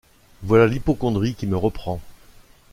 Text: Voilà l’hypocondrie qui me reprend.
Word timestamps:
Voilà 0.41 0.65
l’hypocondrie 0.65 1.35
qui 1.35 1.45
me 1.45 1.55
reprend. 1.55 2.01